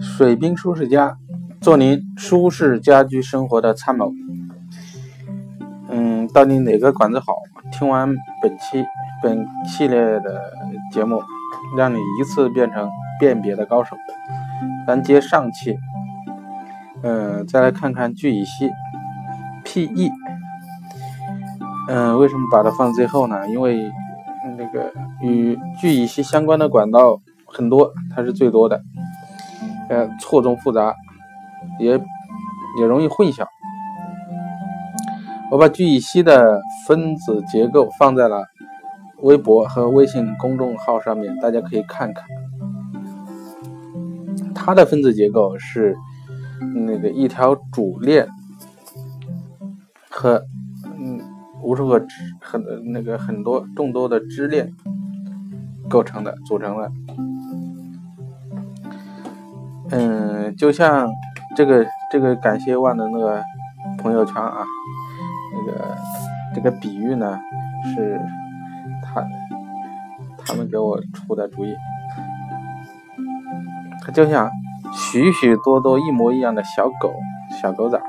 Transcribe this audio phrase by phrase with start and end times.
[0.00, 1.16] 水冰舒适家，
[1.60, 4.12] 做您舒适家居生活的参谋。
[5.88, 7.26] 嗯，到底哪个管子好？
[7.72, 8.12] 听完
[8.42, 8.84] 本期
[9.22, 10.52] 本系列的
[10.92, 11.22] 节目，
[11.76, 12.88] 让你一次变成
[13.18, 13.96] 辨别的高手。
[14.86, 15.76] 咱接上期，
[17.02, 18.68] 嗯，再来看看聚乙烯
[19.64, 20.10] PE。
[21.88, 23.48] 嗯，为什么把它放最后呢？
[23.48, 23.90] 因为
[24.56, 28.82] 那个与聚乙烯相关的管道很多，它是最多的。
[29.88, 30.94] 呃，错综复杂，
[31.78, 32.00] 也
[32.78, 33.46] 也容易混淆。
[35.50, 38.44] 我把聚乙烯的分子结构放在了
[39.18, 42.24] 微博和微信公众号上面，大家可以看看。
[44.54, 45.94] 它的分子结构是
[46.86, 48.26] 那个一条主链
[50.10, 50.42] 和
[50.98, 51.20] 嗯
[51.62, 54.72] 无数个支很那个很多众多的支链
[55.88, 56.90] 构成的，组成的。
[59.96, 61.08] 嗯，就像
[61.54, 63.40] 这个这个感谢万的那个
[63.96, 64.64] 朋友圈啊，
[65.52, 65.96] 那个
[66.52, 67.38] 这个比喻呢，
[67.94, 68.20] 是
[69.00, 69.24] 他
[70.44, 71.72] 他们给我出的主意。
[74.04, 74.50] 它就像
[74.92, 77.14] 许许多多一模一样的小狗
[77.62, 78.04] 小狗崽儿，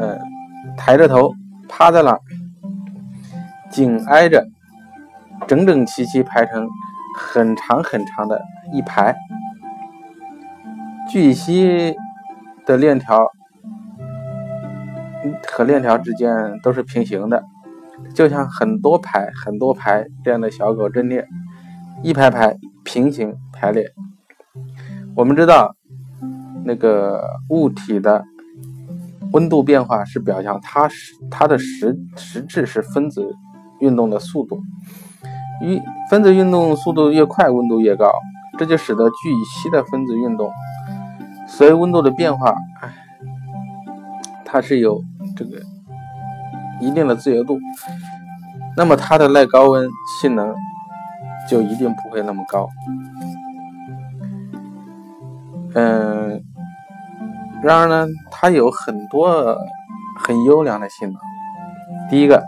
[0.00, 0.20] 嗯，
[0.76, 1.32] 抬着头
[1.68, 2.20] 趴在那儿，
[3.70, 4.44] 紧挨着，
[5.46, 6.68] 整整齐齐排成
[7.16, 9.14] 很长很长的一排。
[11.08, 11.94] 聚乙烯
[12.66, 13.30] 的链条
[15.46, 16.28] 和链条之间
[16.62, 17.44] 都是平行的，
[18.12, 21.26] 就像很多排很多排这样的小狗阵列，
[22.02, 23.92] 一排排平行排列。
[25.14, 25.74] 我们知道，
[26.64, 28.24] 那个物体的
[29.32, 33.32] 温度变化是表象，它是它的实实质是分子
[33.80, 34.60] 运动的速度，
[35.62, 38.10] 一分子运动速度越快，温度越高，
[38.58, 40.50] 这就使得聚乙烯的分子运动。
[41.56, 42.92] 随温度的变化，哎，
[44.44, 45.02] 它是有
[45.34, 45.58] 这个
[46.82, 47.58] 一定的自由度，
[48.76, 49.88] 那么它的耐高温
[50.20, 50.54] 性能
[51.48, 52.68] 就一定不会那么高。
[55.74, 56.44] 嗯，
[57.62, 59.56] 然而呢，它有很多
[60.18, 61.18] 很优良的性能。
[62.10, 62.44] 第一个，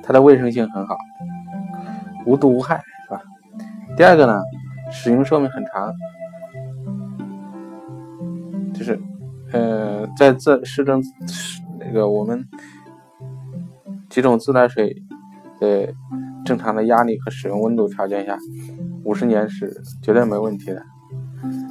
[0.00, 0.96] 它的卫生性很好，
[2.24, 3.20] 无毒无害，是吧？
[3.96, 4.40] 第二个呢，
[4.92, 5.92] 使用寿命很长。
[8.82, 9.00] 就是，
[9.52, 11.00] 呃，在这市政
[11.78, 12.44] 那个我们
[14.10, 15.00] 几种自来水
[15.60, 15.94] 的
[16.44, 18.36] 正常的压力和使用温度条件下，
[19.04, 19.72] 五十年是
[20.02, 20.82] 绝对没问题的。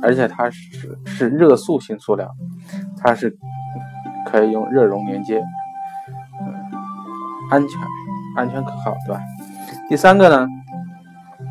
[0.02, 2.34] 而且它是是热塑性塑料，
[2.98, 3.38] 它是
[4.26, 5.44] 可以用热熔连接，
[7.50, 7.82] 安全
[8.38, 9.20] 安全可靠，对吧？
[9.90, 10.48] 第三个呢，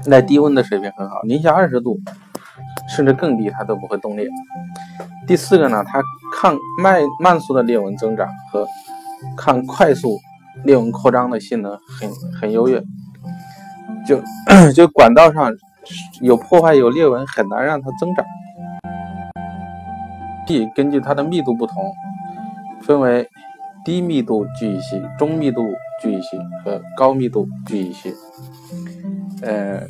[0.06, 2.00] 耐低温的水平很好，零下二十度
[2.88, 4.27] 甚至更低它都不会冻裂。
[5.30, 6.02] 第四个呢，它
[6.32, 8.66] 抗慢慢速的裂纹增长和
[9.36, 10.18] 抗快速
[10.64, 12.10] 裂纹扩张的性能很
[12.41, 12.82] 很优越，
[14.04, 14.20] 就
[14.72, 15.52] 就管道上
[16.20, 18.24] 有破坏有裂纹很难让它增长。
[20.48, 21.76] D 根据它的密度不同，
[22.82, 23.28] 分为
[23.84, 25.62] 低密度聚乙烯、中密度
[26.02, 28.12] 聚乙烯和高密度聚乙烯。
[29.42, 29.86] 呃，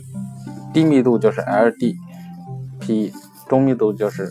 [0.74, 3.14] 低密度就是 LD-PE，
[3.48, 4.30] 中密度就是。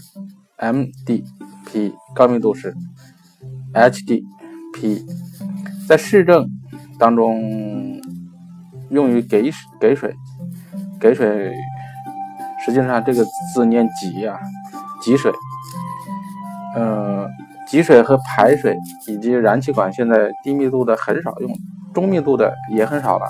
[0.60, 2.76] MDP 高密度是
[3.74, 5.06] HDP，
[5.88, 6.50] 在市政
[6.98, 8.02] 当中
[8.90, 10.14] 用于给给水，
[11.00, 11.54] 给水
[12.66, 14.38] 实际上这个字念给呀，
[15.06, 15.32] 给水。
[16.76, 17.28] 嗯，
[17.72, 18.76] 给水和排水
[19.08, 21.50] 以及燃气管现在低密度的很少用，
[21.94, 23.26] 中密度的也很少了，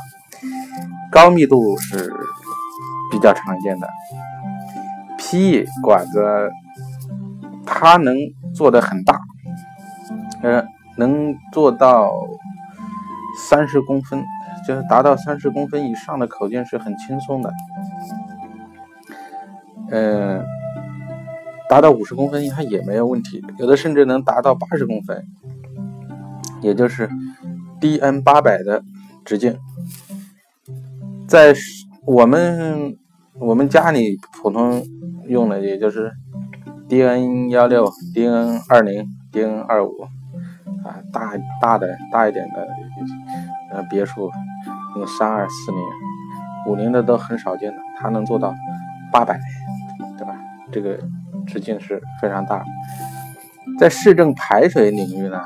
[1.11, 2.11] 高密度是
[3.11, 3.88] 比较常见的。
[5.17, 6.50] P E 管子。
[7.72, 8.16] 它能
[8.53, 9.22] 做的很大，
[10.41, 10.66] 呃，
[10.97, 12.12] 能做到
[13.47, 14.22] 三十公分，
[14.68, 17.53] 就是达到三十公分以上的口径是很轻松的，
[19.91, 20.44] 呃，
[21.70, 25.23] 达到五十公分它也没有问题，有的甚至能达到八十公分，
[26.61, 27.08] 也就是
[27.79, 28.84] DN 八百的
[29.23, 29.58] 直径，
[31.28, 31.53] 在
[32.05, 32.97] 我们
[33.35, 34.84] 我们家里普通
[35.28, 36.11] 用的也就是。
[36.90, 40.02] DN 幺六、DN 二零、DN 二五，
[40.84, 42.68] 啊，大大的大一点的，
[43.72, 44.32] 呃，别墅
[44.96, 45.80] 用三二四零、
[46.66, 48.56] 五零的都很少见的，它能做到
[49.12, 49.40] 八百，
[50.18, 50.36] 对吧？
[50.72, 51.00] 这个
[51.46, 52.64] 直径是非常大。
[53.78, 55.40] 在市政排水领域呢，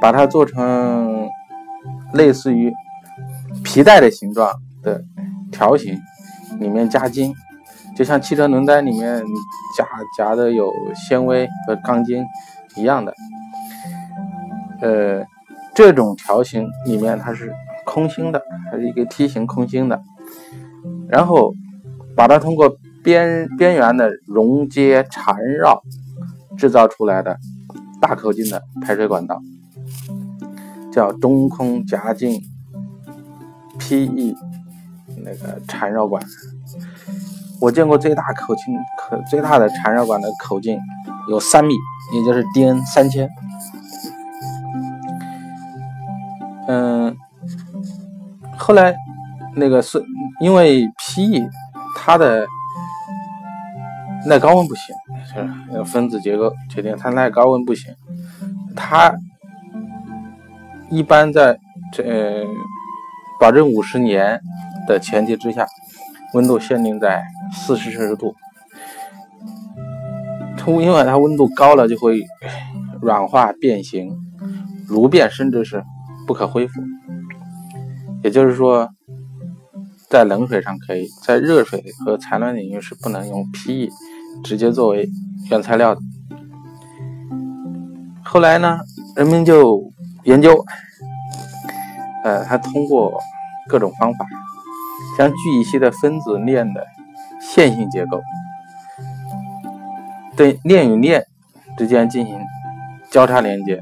[0.00, 1.28] 把它做成
[2.12, 2.72] 类似于
[3.64, 4.48] 皮带的形状
[4.84, 5.02] 的
[5.50, 5.98] 条形，
[6.60, 7.34] 里面加筋，
[7.96, 9.24] 就像汽车轮胎里面
[9.76, 12.22] 夹夹的有纤维和钢筋
[12.76, 13.12] 一样的。
[14.82, 15.24] 呃，
[15.74, 17.50] 这种条形里面它是
[17.86, 19.98] 空心的，它是一个梯形空心的，
[21.08, 21.54] 然后
[22.14, 25.82] 把它通过边边缘的熔接缠绕
[26.58, 27.38] 制造出来的
[28.00, 29.40] 大口径的排水管道，
[30.92, 32.38] 叫中空夹径
[33.78, 34.34] PE
[35.24, 36.22] 那个缠绕管。
[37.60, 40.78] 我见过最大口径可最大的缠绕管的口径
[41.28, 41.74] 有三米，
[42.12, 43.28] 也就是 DN 三千。
[46.68, 47.16] 嗯，
[48.58, 48.94] 后来
[49.54, 50.02] 那个是
[50.40, 51.48] 因为 PE
[51.96, 52.46] 它的
[54.26, 54.94] 耐高温不行，
[55.72, 57.94] 是分子结构决定它耐高温不行。
[58.74, 59.14] 它
[60.90, 61.58] 一般在
[61.92, 62.44] 这
[63.40, 64.40] 保证五十年
[64.86, 65.66] 的前提之下，
[66.34, 68.34] 温度限定在四十摄氏度。
[70.56, 72.20] 它因为它温度高了就会
[73.00, 74.16] 软化变形、
[74.86, 75.82] 如变，甚至是。
[76.26, 76.82] 不可恢复，
[78.24, 78.88] 也就是说，
[80.10, 83.88] 在冷水上可以，在热水和采暖领域是不能用 PE
[84.42, 85.08] 直接作为
[85.52, 86.00] 原材料的。
[88.24, 88.80] 后来呢，
[89.14, 89.80] 人们就
[90.24, 90.64] 研究，
[92.24, 93.16] 呃，他通过
[93.68, 94.26] 各种方法，
[95.16, 96.86] 将聚乙烯的分子链的
[97.40, 98.20] 线性结构，
[100.36, 101.24] 对链与链
[101.76, 102.38] 之间进行
[103.10, 103.80] 交叉连接，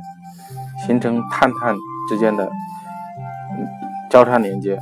[0.87, 1.75] 形成碳碳。
[2.07, 2.47] 之间的
[4.11, 4.79] 交叉连接，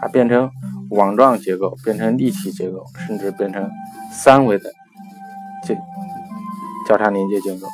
[0.00, 0.50] 啊，变成
[0.90, 3.70] 网状结构，变成立体结构，甚至变成
[4.10, 4.68] 三维的
[5.62, 5.76] 这
[6.88, 7.68] 交叉连接结构。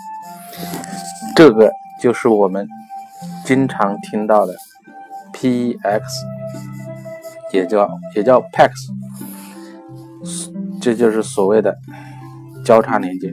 [1.35, 1.73] 这个
[2.03, 2.69] 就是我们
[3.47, 4.55] 经常听到的
[5.33, 6.03] PEX，
[7.53, 8.71] 也叫也叫 PEX，
[10.81, 11.77] 这就是所谓的
[12.65, 13.33] 交叉连接。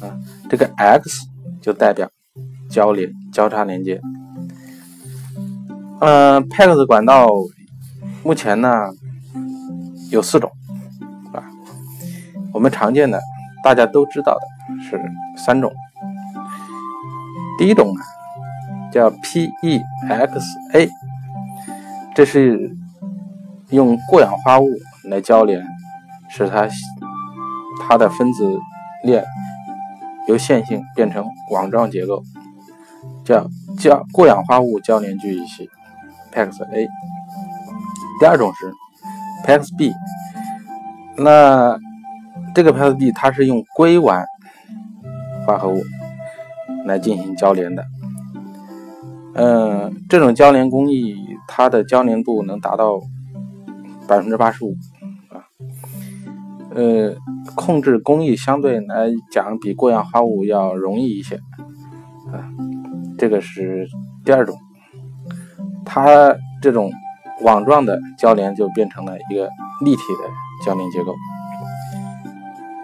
[0.00, 0.12] 啊，
[0.50, 1.10] 这个 X
[1.62, 2.08] 就代表
[2.68, 4.00] 交连交叉连接。
[6.00, 7.28] 嗯，PEX 管道
[8.22, 8.68] 目前呢
[10.10, 10.50] 有四种，
[11.32, 11.42] 啊，
[12.52, 13.18] 我们常见的
[13.64, 14.40] 大家都知道的
[14.82, 15.00] 是
[15.36, 15.72] 三种。
[17.58, 18.00] 第一种呢
[18.92, 20.90] 叫 PEXA，
[22.14, 22.76] 这是
[23.70, 24.68] 用过氧化物
[25.08, 25.64] 来交联，
[26.28, 26.68] 使它
[27.80, 28.58] 它的分子
[29.02, 29.24] 链
[30.28, 32.22] 由线性变成网状结构，
[33.24, 33.48] 叫
[33.78, 35.68] 叫过氧化物交联聚乙烯。
[36.32, 36.86] PEX-A，
[38.20, 38.70] 第二种是
[39.46, 39.92] PEX-B，
[41.16, 41.78] 那
[42.54, 44.22] 这个 PEX-B 它是用硅烷
[45.46, 45.82] 化合物
[46.84, 47.84] 来进行交联的，
[49.34, 51.16] 嗯，这种交联工艺
[51.48, 53.00] 它的交联度能达到
[54.08, 54.74] 百分之八十五
[55.28, 55.44] 啊，
[56.74, 57.14] 呃，
[57.54, 61.36] 控制工艺相对来讲比过氧化物要容易一些
[62.32, 62.46] 啊，
[63.18, 63.86] 这个是
[64.24, 64.56] 第二种。
[65.84, 66.90] 它这种
[67.42, 69.48] 网状的交联就变成了一个
[69.84, 71.14] 立体的交联结构，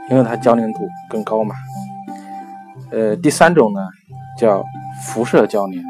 [0.09, 1.55] 因为它交联度更高嘛。
[2.93, 3.81] 呃，第三种呢
[4.39, 4.65] 叫
[5.05, 5.85] 辐射交联，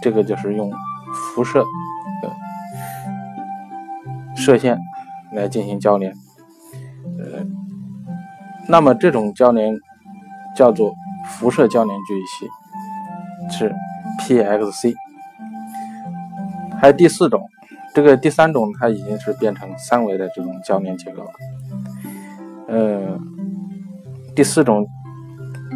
[0.00, 0.72] 这个就是用
[1.12, 1.64] 辐射
[4.42, 4.76] 射线
[5.32, 6.12] 来进行交联。
[7.18, 7.46] 呃，
[8.68, 9.72] 那么这种交联
[10.56, 10.92] 叫做
[11.28, 13.72] 辐射交联聚乙烯，是
[14.18, 14.94] PXC。
[16.80, 17.40] 还有第四种，
[17.94, 21.30] 这个第三种它已经是变成三维的这种交联结构了。
[22.66, 23.20] 呃，
[24.34, 24.84] 第四种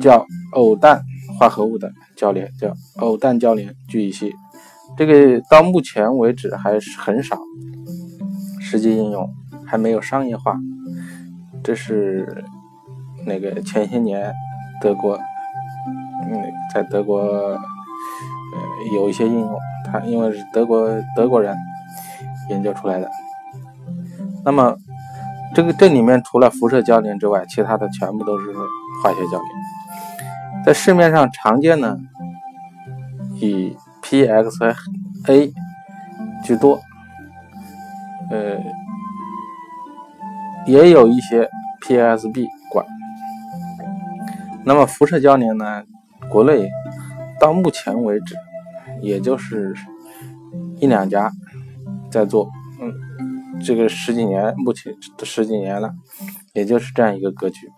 [0.00, 1.00] 叫偶氮
[1.38, 4.34] 化合物的交联，叫偶氮交联聚乙烯。
[4.96, 7.38] 这个到目前为止还是很少，
[8.76, 9.26] 实际应用
[9.64, 10.54] 还没有商业化。
[11.64, 12.44] 这是
[13.24, 14.30] 那个前些年
[14.82, 15.16] 德国，
[16.22, 16.42] 嗯，
[16.74, 17.58] 在德国呃
[18.94, 19.58] 有一些应用。
[19.90, 21.56] 它因为是德国德国人
[22.50, 23.10] 研究出来的，
[24.44, 24.76] 那么
[25.54, 28.52] 这个这里面除了辐射交联之外，其他的全部都是
[29.02, 30.64] 化学交联。
[30.66, 31.98] 在市面上常见的
[33.40, 34.74] 以 PXA
[36.44, 36.78] 居多，
[38.30, 38.58] 呃，
[40.66, 41.48] 也有一些
[41.86, 42.84] PSB 管。
[44.64, 45.84] 那么辐射交联呢，
[46.30, 46.68] 国内
[47.40, 48.34] 到目前为止。
[49.02, 49.74] 也就是
[50.80, 51.30] 一两家
[52.10, 52.48] 在做，
[52.80, 54.90] 嗯，这个十几年，目前
[55.22, 55.92] 十几年了，
[56.54, 57.70] 也就是这样一个格局。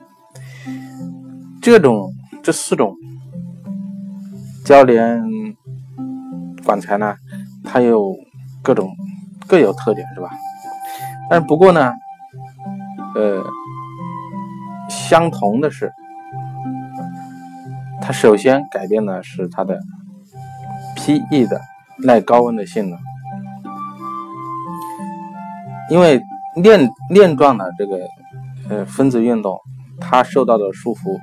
[1.60, 2.94] 这种这四种
[4.64, 5.20] 交联
[6.64, 7.16] 管材呢，
[7.64, 8.14] 它有
[8.62, 8.88] 各种
[9.48, 10.28] 各有特点，是吧？
[11.30, 11.94] 但是不过呢，
[13.14, 13.44] 呃，
[14.88, 15.92] 相同的是，
[18.00, 19.78] 它首先改变的是它的
[20.96, 21.60] Pe 的
[22.04, 22.98] 耐高温的性能，
[25.90, 26.22] 因为
[26.56, 27.98] 链链状的这个
[28.70, 29.58] 呃分子运动，
[30.00, 31.18] 它受到的束缚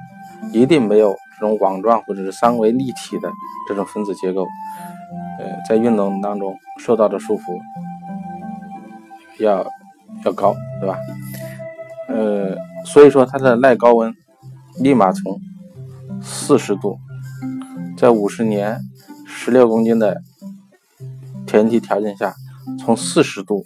[0.52, 3.32] 一定没有这种网状或者是三维立体的
[3.68, 4.46] 这种分子结构，
[5.40, 7.60] 呃，在运动当中受到的束缚
[9.40, 9.66] 要
[10.24, 10.98] 要高，对吧？
[12.08, 14.14] 呃，所以说它的耐高温
[14.80, 15.40] 立马从
[16.22, 16.98] 四十度，
[17.98, 18.80] 在五十年
[19.26, 20.22] 十六公斤的
[21.48, 22.34] 前提条件下，
[22.80, 23.66] 从四十度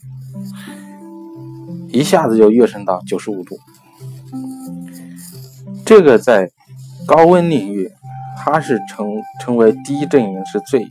[1.89, 3.57] 一下子就跃升到九十五度。
[5.85, 6.49] 这个在
[7.07, 7.91] 高温领域，
[8.37, 9.07] 它是成
[9.39, 10.87] 成为第一阵营是最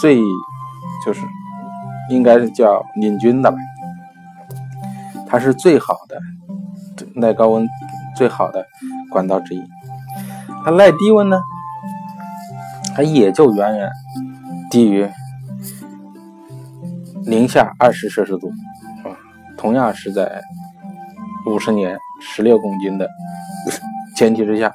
[0.00, 0.16] 最
[1.04, 1.20] 就是
[2.10, 3.58] 应该是叫领军的吧，
[5.28, 6.18] 它是最好的。
[7.14, 7.64] 耐高温
[8.16, 8.66] 最好的
[9.08, 9.62] 管道之一，
[10.64, 11.40] 它耐低温呢，
[12.96, 13.88] 它也就远远
[14.68, 15.08] 低于
[17.24, 18.48] 零下二十摄氏度
[19.04, 19.14] 啊，
[19.56, 20.42] 同样是在
[21.46, 23.08] 五十年十六公斤的
[24.16, 24.72] 前提之下，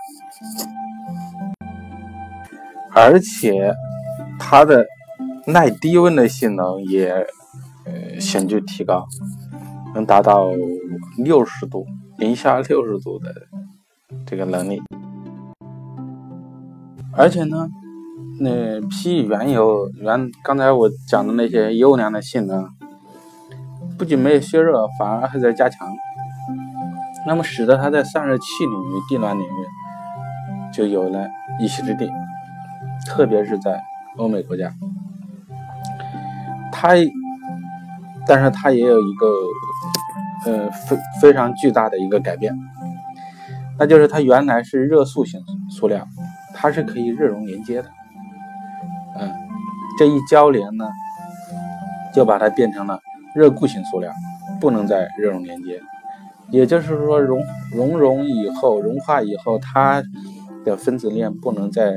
[2.94, 3.74] 而且
[4.40, 4.86] 它的
[5.46, 7.28] 耐低温的性能也
[8.20, 9.06] 显著提高，
[9.94, 10.52] 能达到
[11.18, 11.86] 六十度。
[12.20, 13.34] 零下六十度的
[14.26, 14.80] 这个能力，
[17.12, 17.68] 而且呢，
[18.40, 22.70] 那 P 原有原刚才我讲的那些优良的性能，
[23.98, 25.88] 不仅没有削弱，反而还在加强，
[27.26, 31.28] 那么使得它在散热器领域、地暖领域就有了
[31.60, 32.10] 一席之地，
[33.08, 33.82] 特别是在
[34.18, 34.72] 欧美国家，
[36.72, 36.90] 它，
[38.28, 39.28] 但是它也有一个。
[40.46, 42.54] 呃，非非常巨大的一个改变，
[43.80, 46.06] 那就是它原来是热塑性塑料，
[46.54, 47.90] 它是可以热熔连接的。
[49.18, 49.32] 嗯，
[49.98, 50.90] 这一交联呢，
[52.14, 53.00] 就把它变成了
[53.34, 54.12] 热固性塑料，
[54.60, 55.80] 不能再热熔连接。
[56.50, 57.40] 也就是说，熔
[57.72, 60.04] 熔融以后，融化以后，它
[60.66, 61.94] 的分子链不能再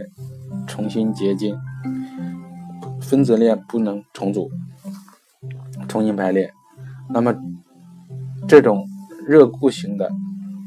[0.68, 1.58] 重新结晶，
[3.00, 4.50] 分子链不能重组、
[5.88, 6.52] 重新排列，
[7.08, 7.34] 那么。
[8.48, 8.86] 这种
[9.26, 10.10] 热固型的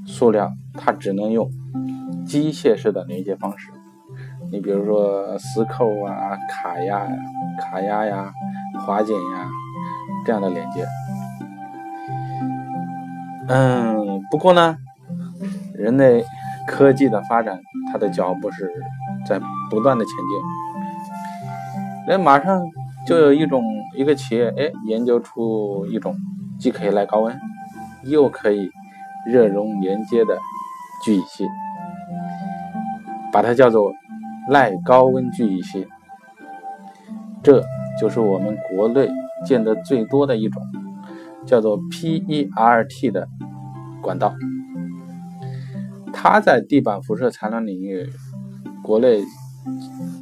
[0.05, 1.50] 塑料，它只能用
[2.25, 3.71] 机械式的连接方式。
[4.51, 7.12] 你比如说丝扣啊、卡压呀、
[7.59, 8.31] 卡压呀、
[8.79, 9.50] 滑剪呀
[10.25, 10.86] 这样的连接。
[13.48, 14.75] 嗯，不过呢，
[15.74, 16.24] 人类
[16.67, 17.59] 科技的发展，
[17.91, 18.69] 它的脚步是
[19.25, 20.41] 在不断的前进。
[22.07, 22.62] 那马上
[23.07, 23.63] 就有一种
[23.95, 26.15] 一个企业，哎，研究出一种
[26.59, 27.39] 既可以耐高温。
[28.03, 28.69] 又可以
[29.27, 30.37] 热熔连接的
[31.03, 31.45] 聚乙烯，
[33.31, 33.91] 把它叫做
[34.49, 35.87] 耐高温聚乙烯，
[37.43, 37.63] 这
[37.99, 39.09] 就是我们国内
[39.45, 40.61] 见得最多的一种
[41.45, 43.27] 叫做 PERT 的
[44.01, 44.33] 管道。
[46.11, 48.09] 它在地板辐射材料领域，
[48.83, 49.21] 国内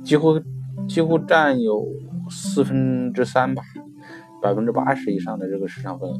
[0.03, 0.39] 几乎
[0.87, 1.85] 几乎占有
[2.29, 3.63] 四分之三吧，
[4.41, 6.17] 百分之八十以上的这个市场份额。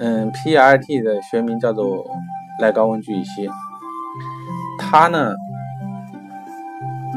[0.00, 2.06] 嗯，PRT 的学名叫做
[2.60, 3.48] 耐高温聚乙烯，
[4.78, 5.34] 它呢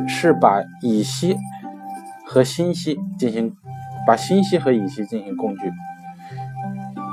[0.08, 1.38] 是把乙烯
[2.26, 3.56] 和锌烯进行
[4.08, 5.72] 把锌烯和乙烯进行共聚，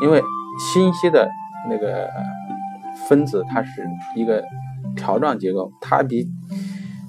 [0.00, 0.22] 因为
[0.72, 1.28] 锌烯的
[1.68, 2.08] 那个
[3.06, 4.42] 分子它是一个
[4.96, 6.26] 条状结构，它比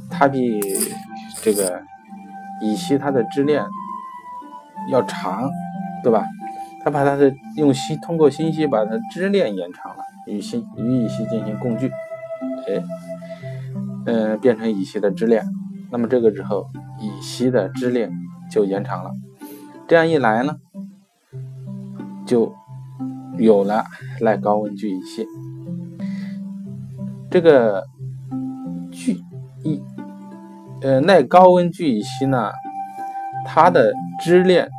[0.10, 0.60] 它比
[1.42, 1.82] 这个
[2.62, 3.64] 乙烯它的支链
[4.92, 5.50] 要长，
[6.04, 6.26] 对吧？
[6.82, 11.92] 它把它的用烯通过锌烯把它支链延长了，与锌与乙烯进行共聚，
[12.68, 12.82] 哎，
[14.06, 15.44] 嗯，变成乙烯的支链。
[15.92, 16.68] 那么这个时候，
[17.00, 18.12] 乙烯的支链
[18.50, 19.12] 就延长了。
[19.88, 20.56] 这样一来呢，
[22.26, 22.54] 就
[23.38, 23.84] 有了
[24.22, 25.26] 耐高温聚乙烯。
[27.30, 27.84] 这个
[28.92, 29.20] 聚
[29.64, 29.84] 乙
[30.82, 32.52] 呃耐高温聚乙烯呢，
[33.46, 34.70] 它的支链。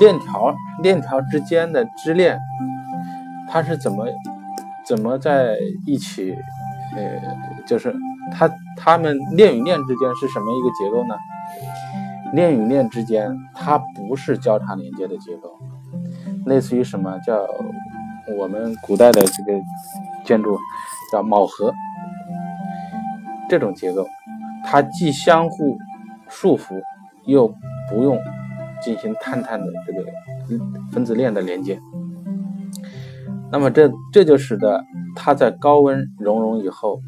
[0.00, 2.38] 链条链条之间的支链，
[3.48, 4.06] 它是怎么
[4.84, 6.34] 怎么在一起？
[6.96, 7.94] 呃，就是
[8.32, 11.14] 它它们链与链之间是什么一个结构呢？
[12.32, 15.48] 链与链之间它不是交叉连接的结构，
[16.46, 17.46] 类似于什么叫
[18.36, 19.52] 我们古代的这个
[20.24, 20.58] 建筑
[21.12, 21.72] 叫卯合
[23.48, 24.04] 这种结构，
[24.64, 25.78] 它既相互
[26.28, 26.80] 束缚，
[27.26, 27.46] 又
[27.88, 28.18] 不用。
[28.82, 30.04] 进行碳碳的这个
[30.90, 31.80] 分子链的连接，
[33.50, 34.84] 那么这这就使得
[35.14, 37.00] 它在高温熔融以后，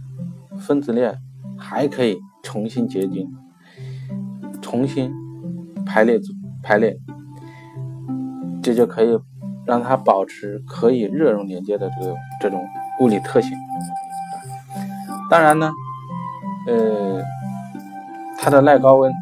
[0.58, 1.16] 分子链
[1.58, 3.28] 还可以重新结晶，
[4.60, 5.12] 重新
[5.86, 6.96] 排列组排列，
[8.62, 9.18] 这就可以
[9.66, 12.62] 让它保持可以热熔连接的这个这种
[13.00, 13.50] 物理特性。
[15.30, 15.70] 当然呢，
[16.66, 17.22] 呃，
[18.38, 19.12] 它的耐高温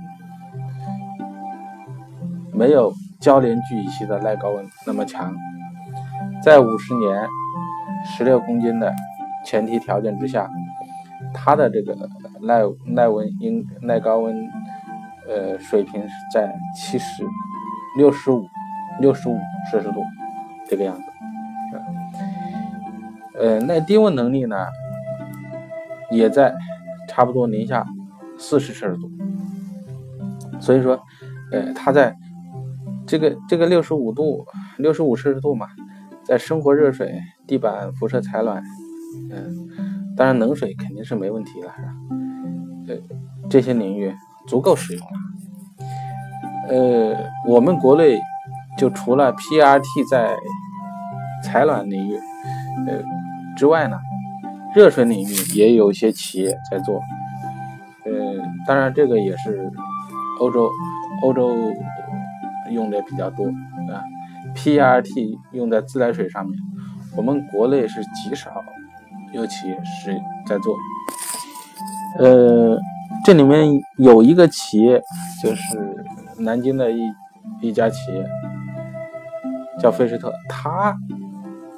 [2.60, 5.34] 没有交联聚乙烯的耐高温那么强。
[6.42, 7.26] 在五十年
[8.04, 8.92] 十六公斤的
[9.46, 10.46] 前提条件之下，
[11.32, 11.96] 它的这个
[12.42, 14.36] 耐耐温应耐高温
[15.26, 17.24] 呃水平是在七十
[17.96, 18.46] 六十五
[19.00, 19.38] 六十五
[19.70, 20.04] 摄氏度
[20.68, 21.02] 这个样子。
[23.40, 24.66] 呃，耐低温能力呢，
[26.10, 26.54] 也在
[27.08, 27.86] 差不多零下
[28.36, 29.10] 四十摄氏度。
[30.60, 31.00] 所以说，
[31.52, 32.14] 呃，它在
[33.10, 34.46] 这个这个六十五度
[34.78, 35.66] 六十五摄氏度嘛。
[36.22, 38.62] 在生活热水、地板辐射采暖，
[39.32, 41.88] 嗯，当然冷水肯定是没问题了，是吧？
[42.86, 44.14] 呃，这些领域
[44.46, 45.12] 足够使用了。
[46.68, 47.16] 呃，
[47.48, 48.16] 我们国内
[48.78, 50.36] 就除了 PRT 在
[51.42, 52.14] 采暖领域，
[52.86, 53.02] 呃
[53.56, 53.98] 之外呢，
[54.72, 57.00] 热水领域也有一些企业在做。
[58.04, 58.12] 呃，
[58.68, 59.68] 当然这个也是
[60.38, 60.70] 欧洲
[61.24, 61.48] 欧洲
[62.72, 64.02] 用的比较多啊。
[64.54, 66.58] PRT 用在自来水上面，
[67.16, 68.50] 我们国内是极少
[69.32, 70.12] 有企业是
[70.46, 70.76] 在做。
[72.18, 72.76] 呃，
[73.24, 75.00] 这里面有一个企业，
[75.42, 75.78] 就是
[76.38, 76.98] 南京的一
[77.60, 78.26] 一家企业，
[79.78, 80.96] 叫菲士特，它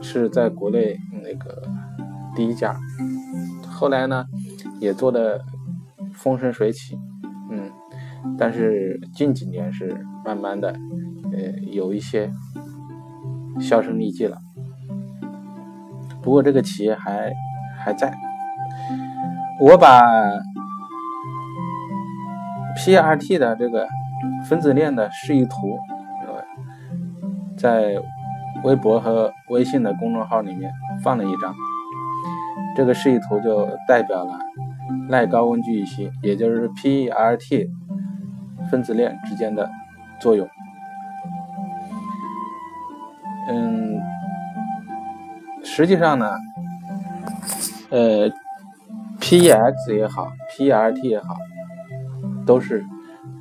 [0.01, 1.63] 是在国内那个
[2.35, 2.75] 第一家，
[3.69, 4.25] 后来呢
[4.81, 5.45] 也做的
[6.15, 6.97] 风生水起，
[7.51, 7.71] 嗯，
[8.39, 10.69] 但是近几年是慢慢的，
[11.33, 12.31] 呃，有一些。
[13.61, 14.39] 销声匿迹了，
[16.23, 17.31] 不过这个企业还
[17.79, 18.13] 还在。
[19.61, 20.03] 我把
[22.75, 23.87] PRT 的这个
[24.43, 25.55] 分子链的示意图，
[26.27, 26.43] 呃
[27.59, 27.95] 在
[28.65, 30.73] 微博和微信的公众号里面
[31.05, 31.55] 放了一张。
[32.75, 34.33] 这个示意图就代表了
[35.11, 37.69] 耐高温聚乙烯，也就是 PRT
[38.71, 39.71] 分子链之间的
[40.23, 40.49] 作用。
[43.49, 44.01] 嗯，
[45.65, 46.31] 实际上呢，
[47.91, 48.31] 呃
[49.21, 51.37] ，PEX 也好，PRT 也好，
[52.47, 52.85] 都是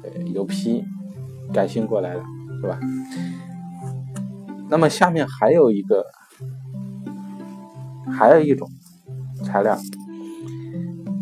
[0.03, 0.83] 呃由 P
[1.53, 2.23] 改性过来的，
[2.61, 2.79] 是吧？
[4.69, 6.03] 那么下面还有一个，
[8.11, 8.67] 还有一种
[9.43, 9.77] 材料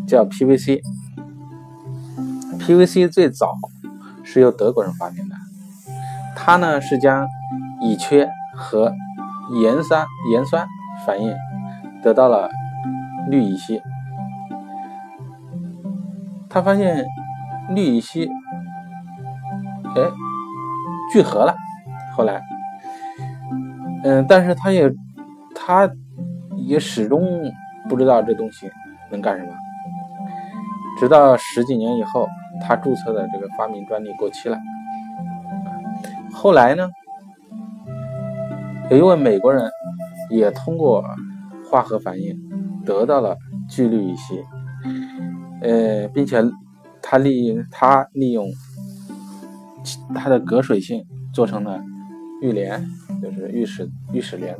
[0.06, 0.80] 叫 PVC。
[2.60, 3.54] PVC 最早
[4.22, 5.28] 是由德国人发明，
[6.50, 7.28] 它呢是将
[7.80, 8.28] 乙炔。
[8.52, 8.92] 和
[9.62, 10.66] 盐酸盐酸
[11.06, 11.34] 反应
[12.02, 12.50] 得到了
[13.28, 13.80] 氯乙烯，
[16.48, 17.06] 他发现
[17.70, 18.28] 氯乙烯
[19.96, 20.02] 哎
[21.12, 21.54] 聚合了，
[22.14, 22.42] 后来。
[24.02, 24.92] 嗯，但是他也
[25.54, 25.88] 他
[26.56, 27.50] 也始终
[27.88, 28.70] 不知道这东西
[29.10, 29.52] 能干什么，
[30.98, 32.28] 直到十几年以后，
[32.60, 34.58] 他注册的这个发明专利过期了，
[36.42, 36.88] 后来呢？
[38.90, 39.70] 有一位美国人
[40.30, 41.04] 也通过
[41.70, 42.34] 化合反应
[42.82, 43.36] 得到了
[43.68, 44.42] 聚氯乙烯，
[45.60, 46.42] 呃，并且
[47.02, 48.46] 他利他利用
[50.14, 51.78] 它的隔水性做成了
[52.40, 52.82] 浴帘，
[53.22, 54.56] 就是浴室浴室帘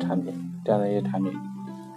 [0.00, 1.32] 产品这样的一些产品，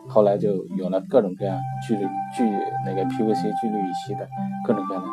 [0.07, 2.03] 后来就有了各种各样聚氯
[2.37, 2.43] 聚
[2.85, 4.29] 那个 PVC 聚氯乙烯的
[4.63, 5.09] 各种各样的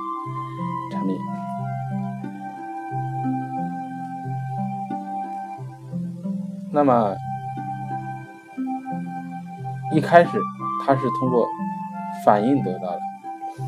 [6.77, 7.17] 那么
[9.95, 10.31] 一开始
[10.85, 11.47] 它是通过
[12.23, 13.01] 反应得到的，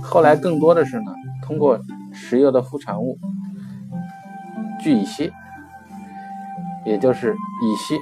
[0.03, 1.81] 后来更多的是呢通过
[2.12, 3.18] 石油的副产物
[4.79, 5.33] 聚乙烯，
[6.85, 7.99] 也就是乙烯，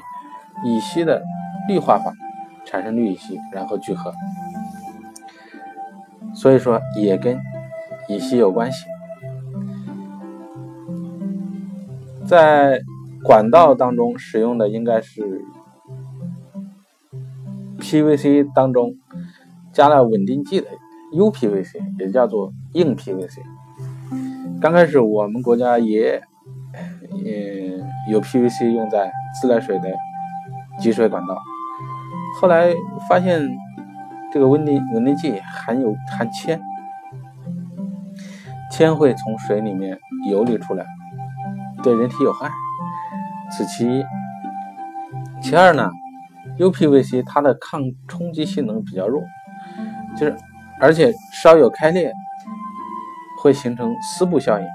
[0.64, 1.22] 乙烯的
[1.68, 2.12] 氯化法
[2.64, 4.12] 产生氯乙烯，然后聚合，
[6.34, 7.40] 所以说也跟
[8.08, 8.86] 乙烯有关系，
[12.26, 12.80] 在。
[13.26, 15.42] 管道当中使用的应该是
[17.80, 18.94] PVC 当中
[19.72, 20.68] 加了稳定剂的
[21.12, 23.40] UPVC，也叫做硬 PVC。
[24.60, 26.22] 刚开始我们国家也
[27.24, 27.76] 也
[28.08, 29.10] 有 PVC 用在
[29.40, 29.88] 自来水的
[30.78, 31.36] 集水管道，
[32.40, 32.72] 后来
[33.08, 33.44] 发现
[34.32, 36.60] 这个稳定稳定剂含有含铅，
[38.70, 39.98] 铅会从水里面
[40.30, 40.86] 游离出来，
[41.82, 42.48] 对人体有害。
[43.50, 44.04] 此其一，
[45.42, 45.90] 其二呢
[46.58, 49.22] ，UPVC 它的抗冲击性能比较弱，
[50.16, 50.36] 就是
[50.80, 52.12] 而且稍有开裂
[53.42, 54.66] 会形成撕布效应。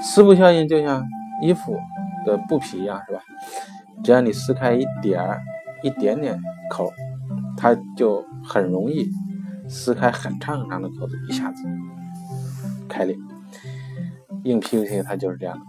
[0.00, 1.04] 撕布效应就像
[1.42, 1.76] 衣服
[2.24, 3.20] 的布皮一样，是吧？
[4.04, 5.40] 只要你撕开一点儿、
[5.82, 6.92] 一点点口，
[7.56, 9.10] 它就很容易
[9.68, 11.64] 撕开很长很长的口子，一下子
[12.88, 13.16] 开裂。
[14.44, 15.64] 硬 PVC 它就是这样的，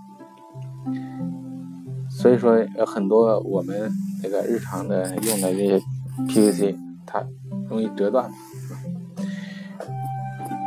[2.20, 3.90] 所以说有很多我们
[4.22, 5.80] 这个日常的用的这些
[6.28, 7.24] PVC，它
[7.70, 8.30] 容易折断。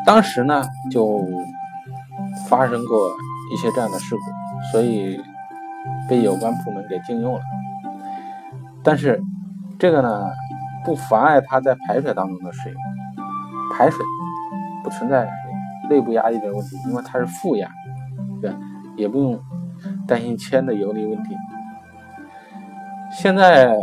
[0.06, 1.20] 当时呢就
[2.48, 3.10] 发生过
[3.52, 4.22] 一些这样的事故，
[4.72, 5.20] 所以
[6.08, 7.40] 被有关部门给禁用了。
[8.82, 9.22] 但是
[9.78, 10.24] 这个呢
[10.86, 12.78] 不妨碍它在排水当中的使用，
[13.74, 14.02] 排水
[14.82, 15.28] 不存在
[15.90, 17.70] 内部压力的问题，因为它是负压。
[18.40, 18.50] 对，
[18.96, 19.38] 也不用
[20.12, 21.34] 担心铅的游离问题。
[23.10, 23.74] 现在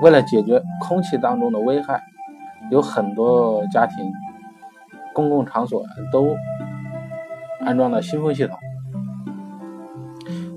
[0.00, 2.02] 为了解决空气当中的危害，
[2.70, 3.96] 有很多家庭、
[5.12, 6.34] 公共场所都
[7.60, 8.56] 安装了新风系统。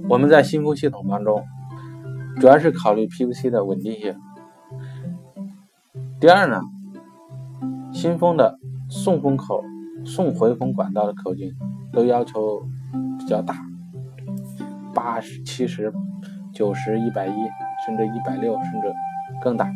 [0.08, 1.44] 我们在新风系统当中，
[2.40, 4.16] 主要是考虑 PVC 的稳定性。
[6.22, 6.62] 第二呢，
[7.92, 8.58] 新风的
[8.90, 9.62] 送风口、
[10.06, 11.54] 送回风管道的口径。
[11.94, 12.62] 都要求
[13.20, 13.54] 比较大，
[14.94, 15.92] 八十七十、
[16.54, 17.34] 九十、一百一，
[17.86, 18.94] 甚至一百六，甚至
[19.42, 19.70] 更大。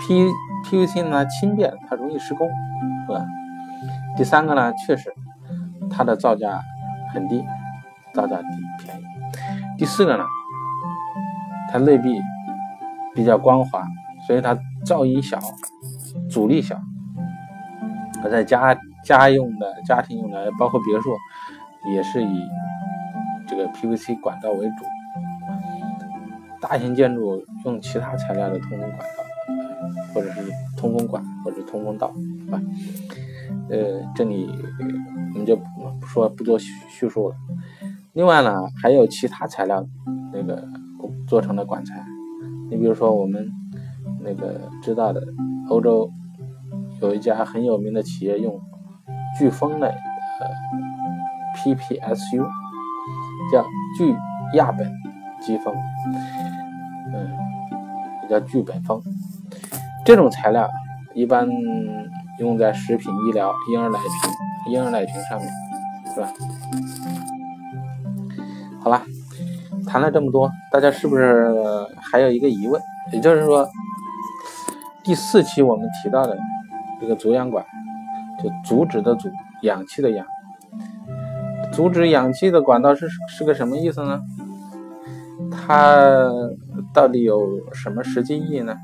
[0.00, 0.28] P
[0.64, 2.48] PVC 呢轻便，它容易施工，
[3.06, 3.24] 是吧？
[4.16, 5.12] 第三个呢，确实
[5.90, 6.60] 它的造价
[7.12, 7.44] 很低，
[8.14, 8.48] 造价低
[8.78, 9.04] 便宜。
[9.78, 10.24] 第四个呢，
[11.70, 12.20] 它内壁
[13.14, 13.82] 比较光滑，
[14.26, 15.38] 所以它噪音小，
[16.30, 16.78] 阻力小。
[18.24, 18.76] 我在家。
[19.04, 21.10] 家用的、家庭用的，包括别墅，
[21.92, 22.40] 也是以
[23.52, 24.84] 这个 PVC 管道为主。
[26.58, 29.22] 大型建筑用其他材料的通风管道，
[30.14, 32.06] 或者是通风管，或者通风道，
[32.50, 32.56] 啊？
[33.68, 34.48] 呃，这里
[35.34, 37.36] 我们就不说不做叙述了。
[38.14, 39.84] 另外呢，还有其他材料
[40.32, 40.66] 那个
[41.26, 42.02] 做成的管材，
[42.70, 43.50] 你比如说我们
[44.20, 45.22] 那个知道的，
[45.68, 46.10] 欧洲
[47.02, 48.58] 有一家很有名的企业用。
[49.40, 50.50] 飓风类的
[51.56, 52.46] PPSU
[53.50, 53.64] 叫
[53.96, 54.14] 聚
[54.54, 54.86] 亚苯
[55.40, 55.74] 基风，
[57.14, 57.30] 嗯，
[58.22, 59.02] 也叫聚苯风。
[60.04, 60.68] 这种材料
[61.14, 61.48] 一般
[62.38, 65.48] 用在食品、医疗、婴儿奶瓶、婴儿奶瓶上面，
[66.14, 66.28] 是吧？
[68.82, 69.02] 好了，
[69.86, 71.48] 谈了这么多，大家是不是
[72.00, 72.80] 还有一个疑问？
[73.12, 73.68] 也就是说，
[75.02, 76.36] 第四期我们提到的
[77.00, 77.64] 这个足氧管。
[78.42, 80.26] 就阻止的阻，氧气的氧，
[81.72, 84.20] 阻止氧气的管道是是个什么意思呢？
[85.50, 86.28] 它
[86.92, 87.40] 到底有
[87.72, 88.76] 什么实际意义呢？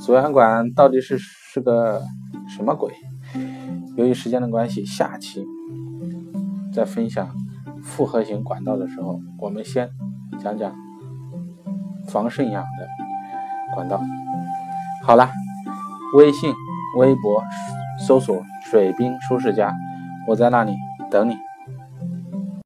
[0.00, 2.02] 阻氧管到底是是个
[2.48, 2.92] 什么鬼？
[3.96, 5.44] 由于时间的关系，下期
[6.72, 7.28] 在分享
[7.82, 9.90] 复合型管道的时候，我们先
[10.42, 10.74] 讲讲
[12.08, 14.00] 防渗氧的管道。
[15.04, 15.30] 好了，
[16.16, 16.52] 微信、
[16.96, 17.42] 微博。
[17.98, 19.72] 搜索“水兵舒适家”，
[20.28, 20.76] 我在那里
[21.10, 21.34] 等你。